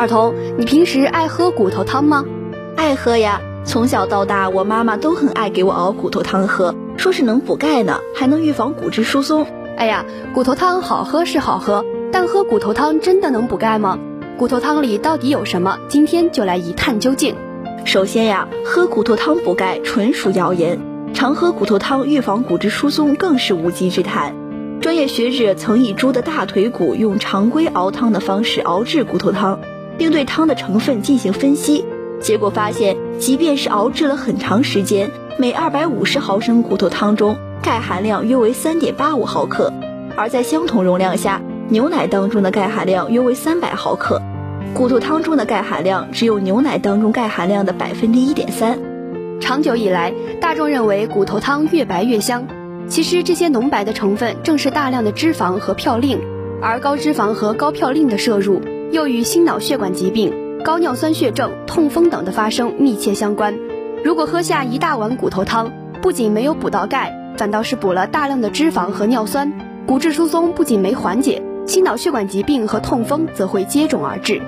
[0.00, 2.24] 尔彤，你平时爱喝骨头汤吗？
[2.74, 9.46] 爱喝呀，从小到大，我妈妈都很爱给我熬骨头汤喝，说是能补钙呢，还能预防骨质疏松。
[9.76, 13.98] 哎呀，骨头汤好喝是好喝，但喝骨头汤真的能补钙吗？
[14.38, 15.78] 骨头汤里到底有什么？
[15.86, 17.34] 今天就来一探究竟。
[17.84, 20.80] 首先呀，喝骨头汤补钙纯属谣言，
[21.12, 24.34] 常喝骨头汤预防骨质疏松更是无稽之谈。
[24.80, 29.60] 专业学者曾以猪的大腿骨用常规熬汤的方式熬制骨头汤，
[30.00, 31.84] 并对汤的成分进行分析，
[32.22, 39.70] 结果发现，即便是熬制了很长时间，每二百五十毫升骨头汤中钙含量约为三点八五毫克，
[40.16, 44.22] 而在相同容量下，牛奶当中的钙含量约为三百毫克，
[44.72, 48.78] 骨头汤中的钙含量只有牛奶当中钙含量的百分之一点三。
[49.38, 52.46] 长久以来，大众认为骨头汤越白越香。
[52.88, 56.16] 其实这些浓白的成分正是大量的脂肪和嘌呤，
[56.62, 58.62] 而高脂肪和高嘌呤的摄入
[58.92, 60.32] 又与心脑血管疾病、
[60.64, 63.56] 高尿酸血症、痛风等的发生密切相关。
[64.04, 65.70] 如果喝下一大碗骨头汤，
[66.02, 69.52] 不仅没有补到钙，反倒是补了大量的脂肪和尿酸，
[69.86, 74.42] 骨质疏松不仅没缓解，心脑血管疾病和痛风则会接踵而至。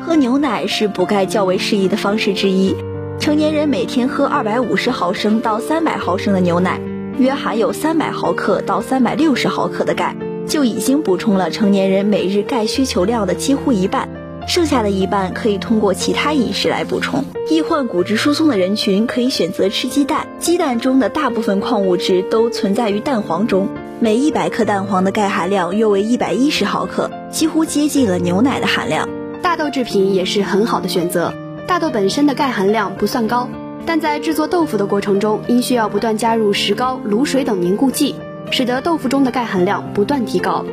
[0.00, 2.76] 喝牛奶是补钙较为适宜的方式之一，
[3.18, 6.80] 成年人每天喝二百五十毫升到三百毫升的牛奶。
[7.18, 14.08] 约含有三百毫克到三百六十毫克的钙，就已经补充了成年人每日钙需求量的几乎一半，
[14.46, 17.24] 剩下的一半可以通过其他饮食来补充。
[17.50, 23.68] 易患骨质疏松的人群可以选择吃鸡蛋，鸡蛋中的大部分矿物质都存在于蛋黄中，
[24.00, 29.08] 每一百克蛋黄的钙含量约为一百一十毫克，几乎接近了牛奶的含量。
[29.42, 31.34] 大豆制品也是很好的选择，
[31.66, 33.48] 大豆本身的钙含量不算高。
[33.84, 38.14] 但在制作豆腐的过程中，因需要不断加入石膏、卤水等凝固剂，
[38.50, 40.64] 使得豆腐中的钙含量不断提高。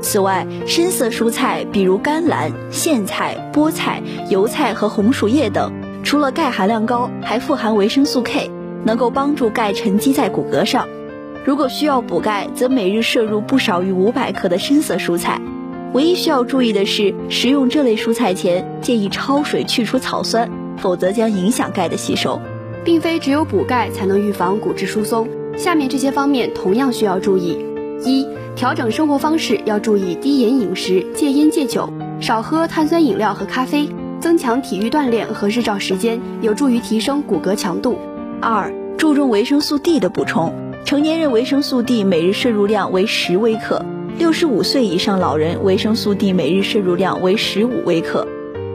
[0.00, 5.72] 此外，深色蔬菜，比如甘蓝、苋菜、菠菜、油菜和红薯叶等，
[6.02, 8.50] 除了钙含量高，还富含维生素 K，
[8.84, 10.86] 能够帮助钙沉积在骨骼上。
[11.44, 15.40] 如果需要补钙，则每日摄入不少于五百克的深色蔬菜。
[15.92, 22.40] 唯一需要注意的是，食用这类蔬菜前建议焯水去除草酸，否则将影响钙的吸收。
[22.86, 27.58] 并非只有补钙才能预防骨质疏松，下面这些方面同样需要注意：
[28.04, 31.90] 一、调整生活方式，要注意低盐饮食，戒烟戒酒，
[32.20, 33.88] 少喝碳酸饮料和咖啡，
[34.20, 37.98] 增强体育锻炼和日照时间，有助于提升骨骼强度。
[38.40, 40.52] 二、注重维生素 D 的补充，
[40.84, 43.82] 成年人维生素 D 每日摄入量为十微克，
[44.18, 48.28] 六十五岁以上老人维生素 D 每日摄入量为十五微克。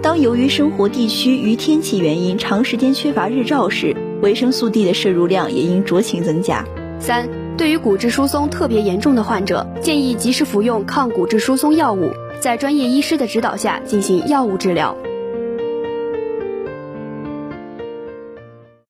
[0.00, 6.64] 当由于生活地区与天气原因长时间缺乏日照时，维生素 D 的摄入量也应酌情增加。
[7.00, 14.96] 三，对于骨质疏松特别严重的患者，建议及时服用抗骨质疏松药物，在专业医师的指导下进行药物治疗。